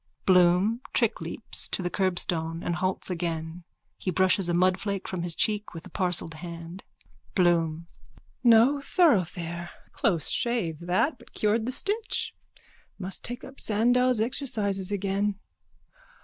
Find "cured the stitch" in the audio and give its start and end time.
11.33-12.33